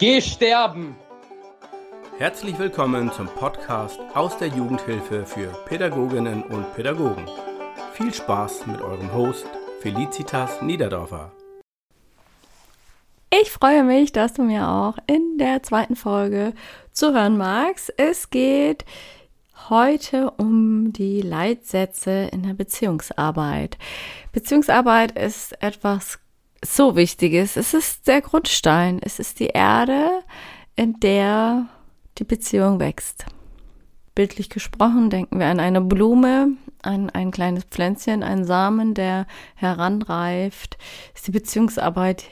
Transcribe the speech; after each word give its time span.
Geh 0.00 0.20
sterben! 0.20 0.94
Herzlich 2.18 2.56
willkommen 2.56 3.10
zum 3.10 3.26
Podcast 3.26 3.98
aus 4.14 4.38
der 4.38 4.46
Jugendhilfe 4.46 5.26
für 5.26 5.48
Pädagoginnen 5.66 6.44
und 6.44 6.72
Pädagogen. 6.76 7.26
Viel 7.94 8.14
Spaß 8.14 8.68
mit 8.68 8.80
eurem 8.80 9.12
Host 9.12 9.48
Felicitas 9.80 10.62
Niederdorfer. 10.62 11.32
Ich 13.42 13.50
freue 13.50 13.82
mich, 13.82 14.12
dass 14.12 14.34
du 14.34 14.42
mir 14.44 14.68
auch 14.68 14.98
in 15.08 15.36
der 15.36 15.64
zweiten 15.64 15.96
Folge 15.96 16.54
zuhören 16.92 17.36
magst. 17.36 17.92
Es 17.96 18.30
geht 18.30 18.84
heute 19.68 20.30
um 20.30 20.92
die 20.92 21.22
Leitsätze 21.22 22.28
in 22.30 22.44
der 22.44 22.54
Beziehungsarbeit. 22.54 23.78
Beziehungsarbeit 24.30 25.18
ist 25.18 25.60
etwas 25.60 26.20
so 26.64 26.96
wichtig 26.96 27.32
ist. 27.32 27.56
Es 27.56 27.74
ist 27.74 28.06
der 28.08 28.20
Grundstein, 28.20 29.00
es 29.02 29.18
ist 29.18 29.40
die 29.40 29.48
Erde, 29.48 30.22
in 30.76 30.98
der 31.00 31.68
die 32.18 32.24
Beziehung 32.24 32.80
wächst. 32.80 33.26
Bildlich 34.14 34.50
gesprochen 34.50 35.10
denken 35.10 35.38
wir 35.38 35.46
an 35.46 35.60
eine 35.60 35.80
Blume, 35.80 36.52
an 36.82 37.10
ein 37.10 37.30
kleines 37.30 37.64
Pflänzchen, 37.64 38.22
einen 38.22 38.44
Samen, 38.44 38.94
der 38.94 39.26
heranreift. 39.54 40.76
Ist 41.14 41.28
die 41.28 41.32
Beziehungsarbeit 41.32 42.24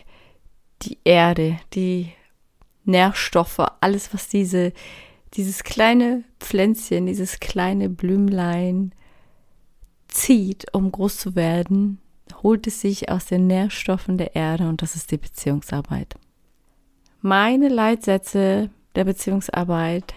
die 0.83 0.99
Erde, 1.05 1.59
die 1.75 2.13
Nährstoffe, 2.85 3.65
alles, 3.81 4.13
was 4.13 4.29
diese, 4.29 4.73
dieses 5.35 5.65
kleine 5.65 6.25
Pflänzchen, 6.41 7.07
dieses 7.07 7.41
kleine 7.41 7.89
Blümlein 7.89 8.93
zieht, 10.09 10.67
um 10.73 10.91
groß 10.91 11.19
zu 11.19 11.37
werden, 11.37 12.01
holt 12.43 12.67
es 12.67 12.81
sich 12.81 13.11
aus 13.11 13.27
den 13.27 13.47
Nährstoffen 13.47 14.19
der 14.19 14.35
Erde 14.35 14.69
und 14.69 14.83
das 14.83 14.95
ist 14.97 15.11
die 15.11 15.19
Beziehungsarbeit. 15.19 16.15
Meine 17.21 17.69
Leitsätze 17.69 18.71
der 18.95 19.05
Beziehungsarbeit 19.05 20.15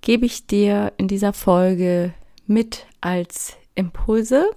gebe 0.00 0.26
ich 0.26 0.46
dir 0.46 0.92
in 0.96 1.08
dieser 1.08 1.32
Folge 1.32 2.14
mit 2.46 2.86
als 3.00 3.56
Impulse, 3.74 4.50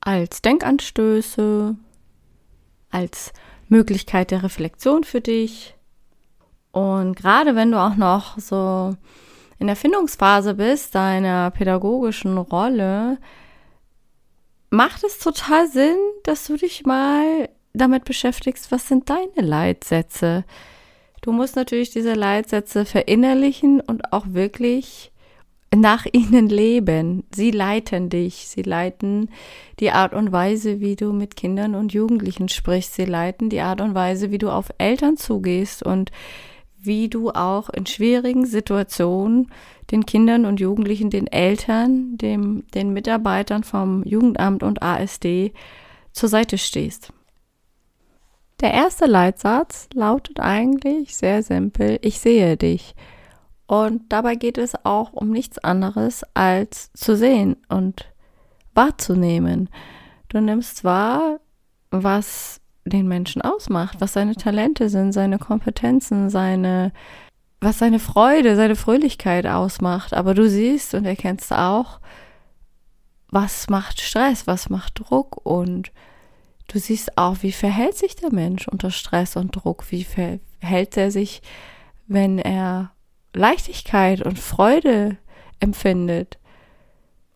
als 0.00 0.42
Denkanstöße, 0.42 1.76
als 2.90 3.32
Möglichkeit 3.68 4.30
der 4.30 4.42
Reflexion 4.42 5.04
für 5.04 5.20
dich. 5.20 5.74
Und 6.72 7.16
gerade 7.16 7.54
wenn 7.54 7.70
du 7.70 7.78
auch 7.78 7.96
noch 7.96 8.38
so 8.38 8.94
in 9.58 9.66
der 9.66 9.76
Findungsphase 9.76 10.54
bist, 10.54 10.94
deiner 10.94 11.50
pädagogischen 11.50 12.36
Rolle, 12.36 13.18
macht 14.74 15.04
es 15.04 15.18
total 15.18 15.68
Sinn, 15.68 15.96
dass 16.24 16.46
du 16.46 16.56
dich 16.56 16.84
mal 16.84 17.48
damit 17.72 18.04
beschäftigst, 18.04 18.70
was 18.70 18.88
sind 18.88 19.08
deine 19.08 19.46
Leitsätze? 19.46 20.44
Du 21.22 21.32
musst 21.32 21.56
natürlich 21.56 21.90
diese 21.90 22.14
Leitsätze 22.14 22.84
verinnerlichen 22.84 23.80
und 23.80 24.12
auch 24.12 24.26
wirklich 24.28 25.12
nach 25.74 26.06
ihnen 26.12 26.48
leben. 26.48 27.24
Sie 27.34 27.50
leiten 27.50 28.10
dich, 28.10 28.48
sie 28.48 28.62
leiten 28.62 29.30
die 29.80 29.90
Art 29.90 30.12
und 30.12 30.32
Weise, 30.32 30.80
wie 30.80 30.96
du 30.96 31.12
mit 31.12 31.36
Kindern 31.36 31.74
und 31.74 31.92
Jugendlichen 31.92 32.48
sprichst, 32.48 32.94
sie 32.94 33.06
leiten 33.06 33.50
die 33.50 33.60
Art 33.60 33.80
und 33.80 33.94
Weise, 33.94 34.30
wie 34.30 34.38
du 34.38 34.50
auf 34.50 34.68
Eltern 34.78 35.16
zugehst 35.16 35.82
und 35.82 36.10
wie 36.84 37.08
du 37.08 37.30
auch 37.30 37.70
in 37.70 37.86
schwierigen 37.86 38.46
Situationen 38.46 39.50
den 39.90 40.06
Kindern 40.06 40.44
und 40.44 40.60
Jugendlichen, 40.60 41.10
den 41.10 41.26
Eltern, 41.26 42.16
dem, 42.16 42.64
den 42.74 42.92
Mitarbeitern 42.92 43.64
vom 43.64 44.02
Jugendamt 44.04 44.62
und 44.62 44.82
ASD 44.82 45.52
zur 46.12 46.28
Seite 46.28 46.58
stehst. 46.58 47.12
Der 48.60 48.72
erste 48.72 49.06
Leitsatz 49.06 49.88
lautet 49.92 50.40
eigentlich 50.40 51.16
sehr 51.16 51.42
simpel, 51.42 51.98
ich 52.02 52.20
sehe 52.20 52.56
dich. 52.56 52.94
Und 53.66 54.12
dabei 54.12 54.36
geht 54.36 54.58
es 54.58 54.74
auch 54.84 55.12
um 55.12 55.30
nichts 55.30 55.58
anderes 55.58 56.24
als 56.34 56.92
zu 56.92 57.16
sehen 57.16 57.56
und 57.68 58.12
wahrzunehmen. 58.74 59.68
Du 60.28 60.40
nimmst 60.40 60.84
wahr, 60.84 61.40
was 61.90 62.60
den 62.84 63.08
Menschen 63.08 63.42
ausmacht, 63.42 64.00
was 64.00 64.12
seine 64.12 64.34
Talente 64.34 64.88
sind, 64.88 65.12
seine 65.12 65.38
Kompetenzen, 65.38 66.30
seine, 66.30 66.92
was 67.60 67.78
seine 67.78 67.98
Freude, 67.98 68.56
seine 68.56 68.76
Fröhlichkeit 68.76 69.46
ausmacht. 69.46 70.14
Aber 70.14 70.34
du 70.34 70.48
siehst 70.48 70.94
und 70.94 71.06
erkennst 71.06 71.52
auch, 71.52 72.00
was 73.28 73.68
macht 73.68 74.00
Stress, 74.00 74.46
was 74.46 74.70
macht 74.70 75.00
Druck 75.00 75.44
und 75.44 75.92
du 76.68 76.78
siehst 76.78 77.18
auch, 77.18 77.38
wie 77.40 77.52
verhält 77.52 77.96
sich 77.96 78.16
der 78.16 78.32
Mensch 78.32 78.68
unter 78.68 78.90
Stress 78.90 79.36
und 79.36 79.56
Druck, 79.56 79.90
wie 79.90 80.04
verhält 80.04 80.96
er 80.96 81.10
sich, 81.10 81.42
wenn 82.06 82.38
er 82.38 82.92
Leichtigkeit 83.34 84.22
und 84.22 84.38
Freude 84.38 85.16
empfindet. 85.58 86.38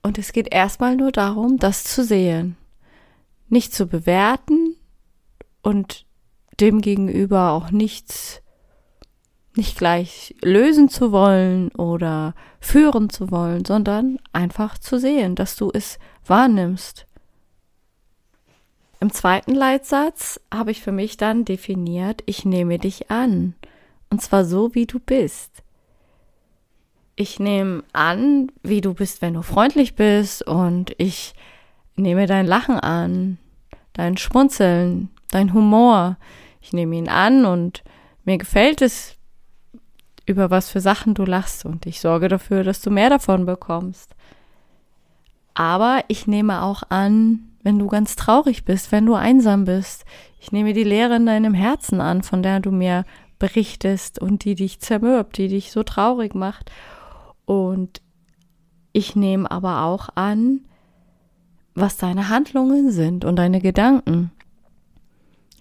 Und 0.03 0.19
es 0.19 0.32
geht 0.32 0.54
erstmal 0.54 0.94
nur 0.94 1.10
darum, 1.10 1.58
das 1.58 1.84
zu 1.84 2.04
sehen, 2.04 2.56
nicht 3.48 3.75
zu 3.75 3.87
bewerten, 3.87 4.76
und 5.68 6.06
demgegenüber 6.60 7.50
auch 7.50 7.70
nichts 7.70 8.40
nicht 9.54 9.76
gleich 9.76 10.34
lösen 10.40 10.88
zu 10.88 11.12
wollen 11.12 11.70
oder 11.72 12.34
führen 12.58 13.10
zu 13.10 13.30
wollen, 13.30 13.66
sondern 13.66 14.18
einfach 14.32 14.78
zu 14.78 14.98
sehen, 14.98 15.34
dass 15.34 15.56
du 15.56 15.70
es 15.74 15.98
wahrnimmst. 16.24 17.06
Im 19.00 19.12
zweiten 19.12 19.54
Leitsatz 19.54 20.40
habe 20.52 20.70
ich 20.70 20.80
für 20.80 20.92
mich 20.92 21.18
dann 21.18 21.44
definiert, 21.44 22.22
ich 22.24 22.46
nehme 22.46 22.78
dich 22.78 23.10
an. 23.10 23.54
Und 24.08 24.22
zwar 24.22 24.46
so, 24.46 24.74
wie 24.74 24.86
du 24.86 24.98
bist. 24.98 25.62
Ich 27.14 27.38
nehme 27.38 27.82
an, 27.92 28.50
wie 28.62 28.80
du 28.80 28.94
bist, 28.94 29.20
wenn 29.20 29.34
du 29.34 29.42
freundlich 29.42 29.96
bist 29.96 30.46
und 30.46 30.94
ich 30.96 31.34
nehme 31.94 32.26
dein 32.26 32.46
Lachen 32.46 32.80
an, 32.80 33.38
dein 33.92 34.16
Schmunzeln, 34.16 35.10
dein 35.30 35.52
Humor. 35.52 36.16
Ich 36.60 36.72
nehme 36.72 36.96
ihn 36.96 37.08
an 37.08 37.44
und 37.44 37.82
mir 38.24 38.38
gefällt 38.38 38.82
es, 38.82 39.16
über 40.26 40.50
was 40.50 40.68
für 40.68 40.80
Sachen 40.80 41.14
du 41.14 41.24
lachst 41.24 41.64
und 41.64 41.86
ich 41.86 42.00
sorge 42.00 42.28
dafür, 42.28 42.62
dass 42.62 42.82
du 42.82 42.90
mehr 42.90 43.08
davon 43.08 43.46
bekommst. 43.46 44.14
Aber 45.54 46.04
ich 46.08 46.26
nehme 46.26 46.62
auch 46.62 46.82
an, 46.90 47.48
wenn 47.62 47.78
du 47.78 47.86
ganz 47.88 48.14
traurig 48.14 48.64
bist, 48.64 48.92
wenn 48.92 49.06
du 49.06 49.14
einsam 49.14 49.64
bist. 49.64 50.04
Ich 50.38 50.52
nehme 50.52 50.72
die 50.72 50.84
Leere 50.84 51.16
in 51.16 51.26
deinem 51.26 51.54
Herzen 51.54 52.00
an, 52.00 52.22
von 52.22 52.42
der 52.42 52.60
du 52.60 52.70
mir 52.70 53.04
berichtest 53.38 54.20
und 54.20 54.44
die 54.44 54.54
dich 54.54 54.80
zermürbt, 54.80 55.38
die 55.38 55.48
dich 55.48 55.72
so 55.72 55.82
traurig 55.82 56.34
macht. 56.34 56.70
Und 57.44 58.02
ich 58.92 59.16
nehme 59.16 59.50
aber 59.50 59.82
auch 59.82 60.08
an, 60.14 60.60
was 61.74 61.96
deine 61.96 62.28
Handlungen 62.28 62.90
sind 62.90 63.24
und 63.24 63.36
deine 63.36 63.60
Gedanken. 63.60 64.30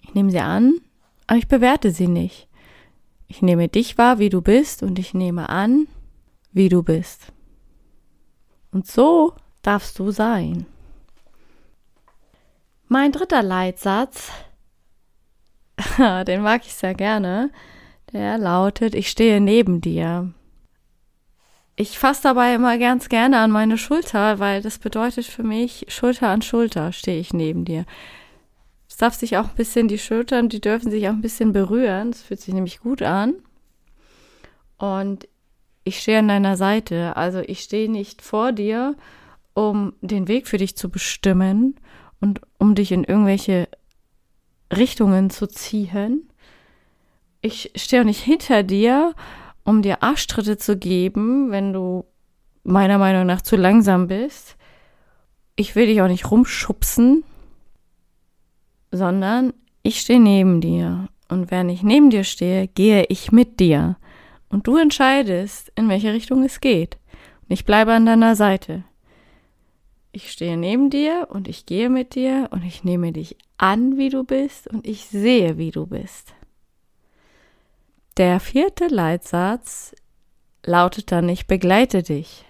Ich 0.08 0.14
nehme 0.14 0.30
sie 0.30 0.40
an, 0.40 0.80
aber 1.26 1.38
ich 1.38 1.48
bewerte 1.48 1.90
sie 1.90 2.08
nicht. 2.08 2.48
Ich 3.26 3.42
nehme 3.42 3.68
dich 3.68 3.98
wahr, 3.98 4.18
wie 4.18 4.30
du 4.30 4.40
bist, 4.40 4.82
und 4.82 4.98
ich 4.98 5.12
nehme 5.12 5.50
an, 5.50 5.86
wie 6.50 6.70
du 6.70 6.82
bist. 6.82 7.30
Und 8.72 8.86
so 8.86 9.34
darfst 9.60 9.98
du 9.98 10.10
sein. 10.10 10.64
Mein 12.86 13.12
dritter 13.12 13.42
Leitsatz, 13.42 14.30
den 15.98 16.40
mag 16.40 16.62
ich 16.64 16.74
sehr 16.74 16.94
gerne, 16.94 17.50
der 18.10 18.38
lautet, 18.38 18.94
ich 18.94 19.10
stehe 19.10 19.42
neben 19.42 19.82
dir. 19.82 20.32
Ich 21.76 21.98
fasse 21.98 22.22
dabei 22.22 22.54
immer 22.54 22.78
ganz 22.78 23.10
gerne 23.10 23.40
an 23.40 23.50
meine 23.50 23.76
Schulter, 23.76 24.38
weil 24.38 24.62
das 24.62 24.78
bedeutet 24.78 25.26
für 25.26 25.42
mich, 25.42 25.84
Schulter 25.88 26.28
an 26.28 26.40
Schulter 26.40 26.92
stehe 26.92 27.20
ich 27.20 27.34
neben 27.34 27.66
dir. 27.66 27.84
Darf 28.98 29.14
sich 29.14 29.36
auch 29.36 29.50
ein 29.50 29.54
bisschen, 29.54 29.86
die 29.86 29.98
Schultern, 29.98 30.48
die 30.48 30.60
dürfen 30.60 30.90
sich 30.90 31.06
auch 31.08 31.12
ein 31.12 31.20
bisschen 31.20 31.52
berühren. 31.52 32.10
Das 32.10 32.22
fühlt 32.22 32.40
sich 32.40 32.52
nämlich 32.52 32.80
gut 32.80 33.00
an. 33.00 33.36
Und 34.76 35.28
ich 35.84 36.00
stehe 36.00 36.18
an 36.18 36.28
deiner 36.28 36.56
Seite. 36.56 37.16
Also 37.16 37.38
ich 37.38 37.60
stehe 37.60 37.88
nicht 37.90 38.22
vor 38.22 38.50
dir, 38.50 38.96
um 39.54 39.94
den 40.00 40.26
Weg 40.26 40.48
für 40.48 40.58
dich 40.58 40.76
zu 40.76 40.90
bestimmen 40.90 41.76
und 42.20 42.40
um 42.58 42.74
dich 42.74 42.90
in 42.90 43.04
irgendwelche 43.04 43.68
Richtungen 44.76 45.30
zu 45.30 45.46
ziehen. 45.46 46.28
Ich 47.40 47.70
stehe 47.76 48.02
auch 48.02 48.06
nicht 48.06 48.22
hinter 48.22 48.64
dir, 48.64 49.14
um 49.64 49.80
dir 49.80 50.02
Arschtritte 50.02 50.56
zu 50.56 50.76
geben, 50.76 51.52
wenn 51.52 51.72
du 51.72 52.04
meiner 52.64 52.98
Meinung 52.98 53.26
nach 53.26 53.42
zu 53.42 53.54
langsam 53.54 54.08
bist. 54.08 54.56
Ich 55.54 55.76
will 55.76 55.86
dich 55.86 56.02
auch 56.02 56.08
nicht 56.08 56.30
rumschubsen, 56.30 57.22
sondern 58.90 59.52
ich 59.82 60.00
stehe 60.00 60.20
neben 60.20 60.60
dir. 60.60 61.08
Und 61.28 61.50
wenn 61.50 61.68
ich 61.68 61.82
neben 61.82 62.10
dir 62.10 62.24
stehe, 62.24 62.68
gehe 62.68 63.04
ich 63.08 63.32
mit 63.32 63.60
dir. 63.60 63.96
Und 64.48 64.66
du 64.66 64.76
entscheidest, 64.76 65.70
in 65.76 65.88
welche 65.88 66.12
Richtung 66.12 66.42
es 66.42 66.60
geht. 66.60 66.98
Und 67.42 67.52
ich 67.52 67.64
bleibe 67.64 67.92
an 67.92 68.06
deiner 68.06 68.34
Seite. 68.34 68.84
Ich 70.12 70.30
stehe 70.32 70.56
neben 70.56 70.90
dir 70.90 71.28
und 71.30 71.48
ich 71.48 71.66
gehe 71.66 71.90
mit 71.90 72.14
dir 72.14 72.48
und 72.50 72.64
ich 72.64 72.82
nehme 72.82 73.12
dich 73.12 73.36
an, 73.58 73.98
wie 73.98 74.08
du 74.08 74.24
bist 74.24 74.66
und 74.68 74.86
ich 74.86 75.04
sehe, 75.06 75.58
wie 75.58 75.70
du 75.70 75.86
bist. 75.86 76.34
Der 78.16 78.40
vierte 78.40 78.88
Leitsatz 78.88 79.94
lautet 80.64 81.12
dann, 81.12 81.28
ich 81.28 81.46
begleite 81.46 82.02
dich. 82.02 82.44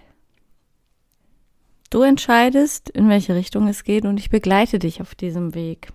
Du 1.89 2.01
entscheidest, 2.01 2.89
in 2.89 3.09
welche 3.09 3.35
Richtung 3.35 3.67
es 3.67 3.83
geht 3.83 4.05
und 4.05 4.19
ich 4.19 4.29
begleite 4.29 4.79
dich 4.79 5.01
auf 5.01 5.15
diesem 5.15 5.53
Weg. 5.53 5.89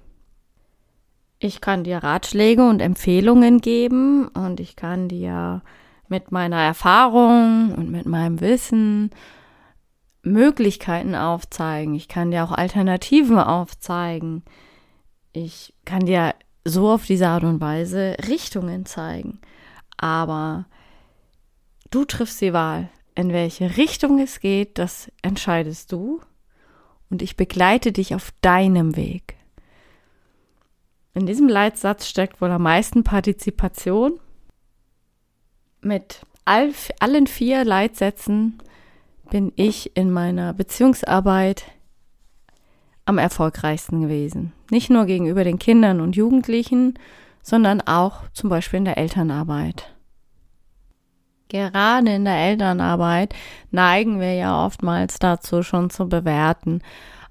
Ich 1.44 1.60
kann 1.60 1.84
dir 1.84 1.98
Ratschläge 1.98 2.66
und 2.66 2.80
Empfehlungen 2.80 3.60
geben 3.60 4.28
und 4.28 4.60
ich 4.60 4.76
kann 4.76 5.08
dir 5.10 5.60
mit 6.08 6.32
meiner 6.32 6.62
Erfahrung 6.62 7.74
und 7.74 7.90
mit 7.90 8.06
meinem 8.06 8.40
Wissen 8.40 9.10
Möglichkeiten 10.22 11.14
aufzeigen. 11.14 11.94
Ich 11.96 12.08
kann 12.08 12.30
dir 12.30 12.44
auch 12.44 12.52
Alternativen 12.52 13.38
aufzeigen. 13.38 14.42
Ich 15.34 15.74
kann 15.84 16.06
dir 16.06 16.34
so 16.64 16.88
auf 16.88 17.04
diese 17.04 17.28
Art 17.28 17.44
und 17.44 17.60
Weise 17.60 18.16
Richtungen 18.26 18.86
zeigen. 18.86 19.38
Aber 19.98 20.64
du 21.90 22.06
triffst 22.06 22.40
die 22.40 22.54
Wahl. 22.54 22.88
In 23.14 23.34
welche 23.34 23.76
Richtung 23.76 24.18
es 24.18 24.40
geht, 24.40 24.78
das 24.78 25.12
entscheidest 25.20 25.92
du. 25.92 26.22
Und 27.10 27.20
ich 27.20 27.36
begleite 27.36 27.92
dich 27.92 28.14
auf 28.14 28.32
deinem 28.40 28.96
Weg. 28.96 29.36
In 31.14 31.26
diesem 31.26 31.48
Leitsatz 31.48 32.08
steckt 32.08 32.40
wohl 32.40 32.50
am 32.50 32.62
meisten 32.62 33.04
Partizipation. 33.04 34.18
Mit 35.80 36.22
all, 36.44 36.72
allen 36.98 37.28
vier 37.28 37.64
Leitsätzen 37.64 38.60
bin 39.30 39.52
ich 39.54 39.96
in 39.96 40.10
meiner 40.10 40.52
Beziehungsarbeit 40.52 41.64
am 43.04 43.18
erfolgreichsten 43.18 44.00
gewesen. 44.00 44.52
Nicht 44.70 44.90
nur 44.90 45.06
gegenüber 45.06 45.44
den 45.44 45.58
Kindern 45.58 46.00
und 46.00 46.16
Jugendlichen, 46.16 46.98
sondern 47.42 47.80
auch 47.82 48.22
zum 48.32 48.50
Beispiel 48.50 48.78
in 48.78 48.86
der 48.86 48.98
Elternarbeit. 48.98 49.94
Gerade 51.48 52.14
in 52.14 52.24
der 52.24 52.36
Elternarbeit 52.36 53.34
neigen 53.70 54.18
wir 54.18 54.34
ja 54.34 54.64
oftmals 54.64 55.18
dazu, 55.18 55.62
schon 55.62 55.90
zu 55.90 56.08
bewerten. 56.08 56.80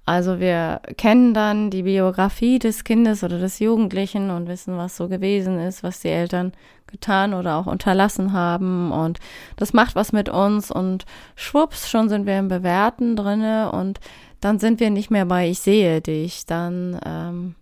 Also 0.06 0.40
wir 0.40 0.82
kennen 0.98 1.34
dann 1.34 1.70
die 1.70 1.84
Biografie 1.84 2.60
des 2.60 2.84
Kindes 2.84 3.24
oder 3.24 3.40
des 3.40 3.60
Jugendlichen 3.60 4.32
und 4.32 4.48
wissen, 4.48 4.78
was 4.78 4.98
so 4.98 5.08
gewesen 5.08 5.60
ist, 5.60 5.82
was 5.82 6.02
die 6.02 6.10
Eltern 6.10 6.52
getan 6.88 7.34
oder 7.34 7.56
auch 7.56 7.68
unterlassen 7.68 8.34
haben. 8.34 8.92
Und 8.92 9.20
das 9.56 9.72
macht 9.72 9.96
was 9.96 10.12
mit 10.12 10.28
uns. 10.28 10.72
Und 10.72 11.06
schwupps, 11.36 11.90
schon 11.90 12.10
sind 12.10 12.26
wir 12.26 12.38
im 12.38 12.50
Bewerten 12.50 13.16
drinne. 13.16 13.72
Und 13.72 14.02
dann 14.42 14.60
sind 14.60 14.82
wir 14.82 14.90
nicht 14.90 15.10
mehr 15.10 15.26
bei 15.26 15.50
Ich 15.50 15.60
sehe 15.60 16.02
dich, 16.02 16.46
dann 16.46 17.00
ähm, 17.06 17.56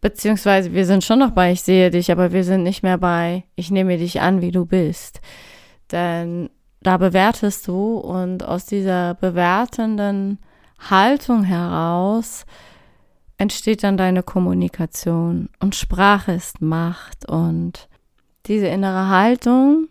beziehungsweise 0.00 0.72
wir 0.72 0.86
sind 0.86 1.04
schon 1.04 1.18
noch 1.18 1.32
bei 1.32 1.52
Ich 1.52 1.60
sehe 1.60 1.90
dich, 1.90 2.10
aber 2.10 2.32
wir 2.32 2.44
sind 2.44 2.62
nicht 2.62 2.82
mehr 2.82 2.96
bei 2.96 3.44
Ich 3.56 3.70
nehme 3.70 3.98
dich 3.98 4.22
an, 4.22 4.40
wie 4.40 4.52
du 4.52 4.64
bist. 4.64 5.20
Denn 5.92 6.48
da 6.82 6.96
bewertest 6.96 7.68
du 7.68 7.98
und 7.98 8.42
aus 8.42 8.64
dieser 8.64 9.14
bewertenden 9.14 10.38
Haltung 10.88 11.44
heraus 11.44 12.46
entsteht 13.36 13.82
dann 13.82 13.96
deine 13.96 14.22
Kommunikation 14.22 15.48
und 15.60 15.74
Sprache 15.74 16.32
ist 16.32 16.60
Macht 16.60 17.28
und 17.28 17.88
diese 18.46 18.66
innere 18.66 19.08
Haltung 19.08 19.88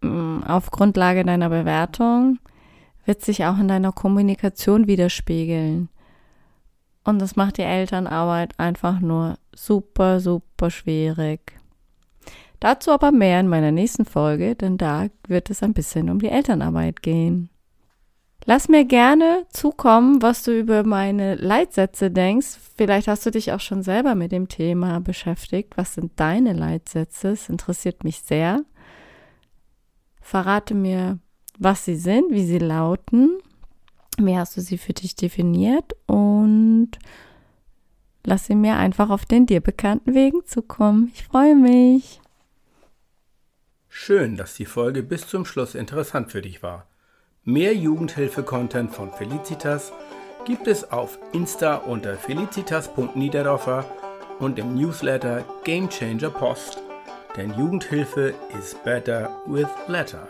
mm, 0.00 0.42
auf 0.44 0.70
Grundlage 0.70 1.24
deiner 1.24 1.48
Bewertung 1.48 2.38
wird 3.04 3.22
sich 3.22 3.44
auch 3.44 3.58
in 3.58 3.68
deiner 3.68 3.92
Kommunikation 3.92 4.86
widerspiegeln. 4.86 5.88
Und 7.04 7.20
das 7.20 7.36
macht 7.36 7.58
die 7.58 7.62
Elternarbeit 7.62 8.58
einfach 8.58 9.00
nur 9.00 9.38
super, 9.54 10.18
super 10.18 10.70
schwierig. 10.70 11.52
Dazu 12.58 12.90
aber 12.90 13.12
mehr 13.12 13.38
in 13.38 13.48
meiner 13.48 13.70
nächsten 13.70 14.04
Folge, 14.04 14.56
denn 14.56 14.76
da 14.76 15.06
wird 15.28 15.50
es 15.50 15.62
ein 15.62 15.72
bisschen 15.72 16.10
um 16.10 16.18
die 16.18 16.28
Elternarbeit 16.28 17.02
gehen. 17.02 17.48
Lass 18.48 18.68
mir 18.68 18.84
gerne 18.84 19.44
zukommen, 19.50 20.22
was 20.22 20.44
du 20.44 20.56
über 20.56 20.84
meine 20.84 21.34
Leitsätze 21.34 22.12
denkst. 22.12 22.46
Vielleicht 22.76 23.08
hast 23.08 23.26
du 23.26 23.32
dich 23.32 23.50
auch 23.50 23.58
schon 23.58 23.82
selber 23.82 24.14
mit 24.14 24.30
dem 24.30 24.46
Thema 24.46 25.00
beschäftigt. 25.00 25.76
Was 25.76 25.94
sind 25.94 26.12
deine 26.14 26.52
Leitsätze? 26.52 27.30
Es 27.30 27.48
interessiert 27.48 28.04
mich 28.04 28.20
sehr. 28.20 28.64
Verrate 30.20 30.74
mir, 30.74 31.18
was 31.58 31.84
sie 31.84 31.96
sind, 31.96 32.30
wie 32.30 32.46
sie 32.46 32.60
lauten. 32.60 33.36
Wie 34.16 34.38
hast 34.38 34.56
du 34.56 34.60
sie 34.60 34.78
für 34.78 34.92
dich 34.92 35.16
definiert? 35.16 35.96
Und 36.06 36.92
lass 38.24 38.46
sie 38.46 38.54
mir 38.54 38.76
einfach 38.76 39.10
auf 39.10 39.26
den 39.26 39.46
dir 39.46 39.60
bekannten 39.60 40.14
Wegen 40.14 40.46
zukommen. 40.46 41.10
Ich 41.12 41.24
freue 41.24 41.56
mich. 41.56 42.20
Schön, 43.88 44.36
dass 44.36 44.54
die 44.54 44.66
Folge 44.66 45.02
bis 45.02 45.26
zum 45.26 45.44
Schluss 45.44 45.74
interessant 45.74 46.30
für 46.30 46.42
dich 46.42 46.62
war. 46.62 46.86
Mehr 47.48 47.76
Jugendhilfe-Content 47.76 48.92
von 48.92 49.12
Felicitas 49.12 49.92
gibt 50.44 50.66
es 50.66 50.90
auf 50.90 51.16
Insta 51.32 51.76
unter 51.76 52.16
felicitas.niederdorfer 52.16 53.84
und 54.40 54.58
im 54.58 54.74
Newsletter 54.74 55.44
Game 55.62 55.88
Changer 55.88 56.30
Post. 56.30 56.82
Denn 57.36 57.56
Jugendhilfe 57.56 58.34
is 58.58 58.74
better 58.84 59.30
with 59.46 59.68
letter. 59.86 60.26